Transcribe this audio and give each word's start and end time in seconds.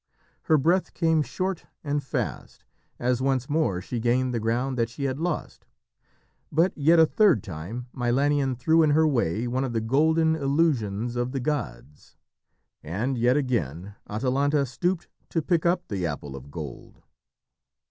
Her 0.45 0.57
breath 0.57 0.95
came 0.95 1.21
short 1.21 1.67
and 1.83 2.03
fast, 2.03 2.65
as 2.97 3.21
once 3.21 3.47
more 3.47 3.81
she 3.83 3.99
gained 3.99 4.33
the 4.33 4.39
ground 4.39 4.75
that 4.79 4.89
she 4.89 5.03
had 5.03 5.19
lost. 5.19 5.67
But, 6.51 6.75
yet 6.75 6.97
a 6.97 7.05
third 7.05 7.43
time, 7.43 7.85
Milanion 7.93 8.55
threw 8.55 8.81
in 8.81 8.89
her 8.97 9.07
way 9.07 9.47
one 9.47 9.63
of 9.63 9.73
the 9.73 9.79
golden 9.79 10.35
illusions 10.35 11.15
of 11.15 11.33
the 11.33 11.39
gods. 11.39 12.17
And, 12.81 13.15
yet 13.15 13.37
again, 13.37 13.93
Atalanta 14.09 14.65
stooped 14.65 15.07
to 15.29 15.39
pick 15.39 15.67
up 15.67 15.87
the 15.87 16.07
apple 16.07 16.35
of 16.35 16.49
gold. 16.49 17.03